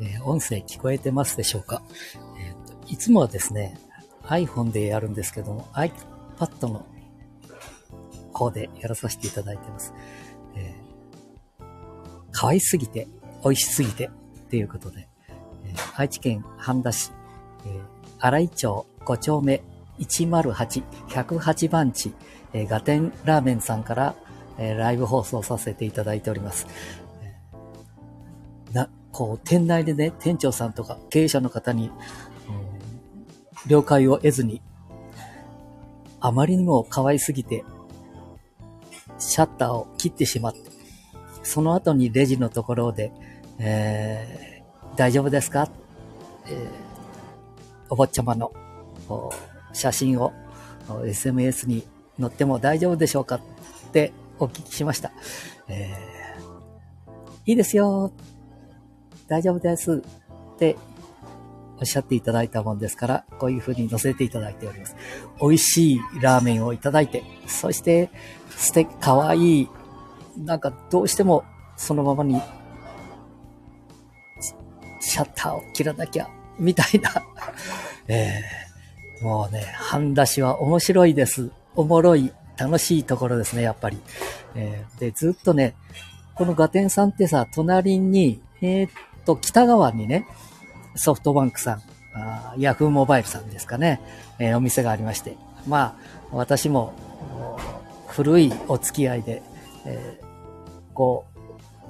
[0.00, 1.82] えー、音声聞こえてますでしょうか、
[2.38, 3.78] えー、いつもはですね、
[4.24, 6.86] iPhone でやるんですけども、iPad の
[8.32, 9.94] 方でやらさせていただいてます。
[10.54, 11.64] えー、
[12.32, 13.08] 可愛すぎて、
[13.42, 15.08] 美味しすぎて、っていうことで、
[15.64, 17.10] えー、愛知県半田市、
[17.64, 17.80] えー、
[18.18, 19.62] 荒井町5丁目
[19.98, 22.12] 108、108番地、
[22.52, 24.14] えー、ガテンラーメンさんから、
[24.58, 26.66] えー、ライブ放送させていただいております。
[27.22, 27.34] え
[28.72, 31.90] な、こう、店内でね、店長さんとか経営者の方に、
[33.66, 34.60] 了解を得ずに、
[36.20, 37.64] あまりにも可愛すぎて、
[39.18, 40.60] シャッターを切ってしまって、
[41.42, 43.10] その後にレジのところで、
[43.58, 45.70] えー、大丈夫ですか、
[46.46, 46.68] えー、
[47.88, 48.52] お坊ちゃまの
[49.72, 50.34] 写真を
[50.88, 51.86] SMS に
[52.20, 53.36] 載っても大丈夫でしょうか？
[53.36, 53.40] っ
[53.92, 55.10] てお聞きしました。
[55.68, 58.12] えー、いいですよ。
[59.28, 60.02] 大丈夫です
[60.54, 60.76] って
[61.78, 64.96] おっしゃっていただいたもんですから、こういう風に載せていただいております。
[65.40, 68.10] 美味しいラーメンをいただいて、そして
[68.50, 69.68] 素敵、かわいい、
[70.38, 71.44] なんかどうしても
[71.76, 72.40] そのままに
[75.00, 77.10] シャッターを切らなきゃ、みたいな。
[78.08, 81.50] えー、もうね、半出しは面白いです。
[81.74, 83.98] おもろい、楽しいところですね、やっぱり。
[84.54, 85.74] えー、で、ずっとね、
[86.34, 88.90] このガテンさんってさ、隣に、えー、っ
[89.26, 90.26] と、北側にね、
[90.94, 91.82] ソフトバンクさん、
[92.14, 94.00] あヤフーモバイルさんですかね、
[94.38, 95.36] えー、お店がありまして、
[95.68, 95.94] まあ、
[96.32, 96.94] 私も、
[98.08, 99.42] 古いお付き合いで、
[99.84, 101.26] えー、こ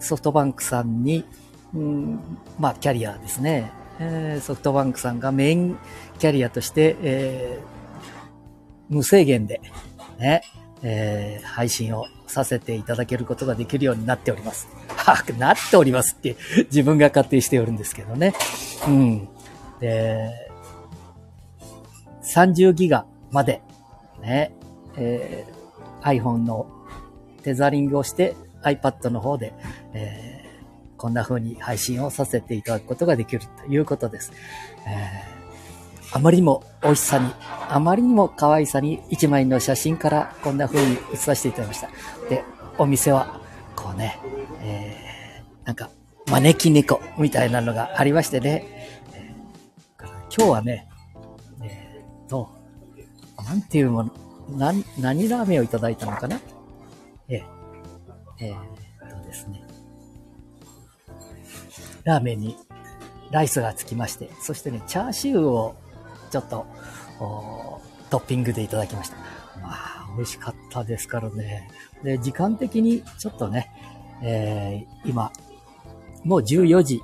[0.00, 1.24] う、ソフトバンクさんに、
[1.72, 3.70] うん、まあ、キャリアですね、
[4.00, 5.78] えー、ソフトバンクさんがメイン
[6.18, 9.60] キャリアとして、えー、無制限で、
[10.18, 10.42] ね、
[10.82, 14.68] えー、配信をさせていただけることができるようになっております。
[14.88, 18.34] はなっておりますって自分が勝手にしておるんですけどね。
[18.86, 19.28] うん。
[19.80, 20.50] で、
[22.22, 23.62] 30ギガまで、
[24.20, 24.52] ね、
[24.96, 26.66] えー、iPhone の
[27.42, 29.52] テザリングをして iPad の方で、
[29.92, 34.32] えー、こんな風に配信をさせていただくことができるということです。
[34.86, 35.36] えー
[36.12, 37.30] あまりにも美味しさに、
[37.68, 41.88] あまりにも可愛さに一枚の写真からこんな風に写させていただきました。
[42.28, 42.44] で、
[42.78, 43.40] お店は、
[43.74, 44.18] こうね、
[44.62, 45.90] えー、なんか、
[46.28, 48.64] 招き猫みたいなのがありましてね、
[49.14, 50.04] えー、
[50.36, 50.88] 今日はね、
[51.62, 52.50] えー、と、
[53.44, 54.12] なんていうもの、
[54.50, 56.40] な、何ラーメンをいただいたのかな？
[57.28, 57.44] えー、
[58.40, 59.62] えー、とですね、
[62.04, 62.56] ラーメンに
[63.30, 65.76] ライスがつきまして、そしてね、チャーシューを
[66.30, 66.66] ちょっと、
[68.10, 69.16] トッピングでいただきました。
[69.60, 71.68] まあ、美味しかったですからね。
[72.02, 73.70] で、時間的にちょっとね、
[74.22, 75.32] えー、今、
[76.24, 77.02] もう14時、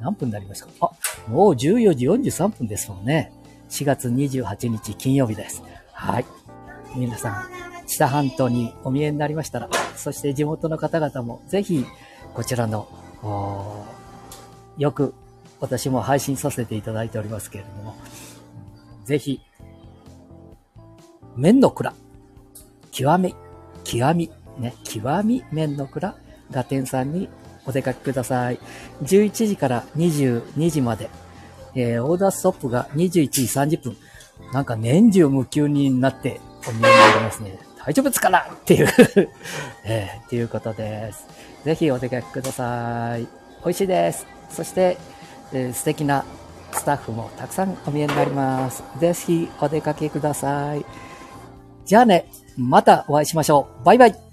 [0.00, 0.72] 何分になりましたか？
[0.80, 0.90] あ、
[1.30, 3.32] もう14時43分ですもんね。
[3.70, 5.62] 4月28日金曜日です。
[5.92, 6.24] はい。
[6.94, 11.84] 皆さん、知多半島にお見えになりましたら、そして地元の方々もぜひ、
[12.34, 12.88] こちらの、
[14.78, 15.14] よく
[15.60, 17.96] 私も配信させていただいておりますけれども、
[19.04, 19.40] ぜひ、
[21.36, 21.94] 麺の蔵、
[22.90, 23.34] 極み、
[23.84, 26.14] 極み、ね、極み麺の蔵、
[26.50, 27.28] ガテンさんに
[27.66, 28.58] お出かけください。
[29.02, 31.10] 11時から22時まで、
[31.74, 33.96] えー、オーダーストップが21時30分。
[34.52, 37.58] なんか年中無休になってお見えになりますね。
[37.84, 38.88] 大丈夫ですかなっていう
[39.84, 41.26] えー、っていうことです。
[41.64, 43.26] ぜひお出かけください。
[43.64, 44.26] 美味しいです。
[44.50, 44.98] そして、
[45.52, 46.24] えー、素敵な
[46.72, 48.82] スタッフもたくさんお見えになります。
[48.98, 50.84] ぜひお出かけください。
[51.86, 53.84] じゃあね、またお会いしましょう。
[53.84, 54.25] バイバイ。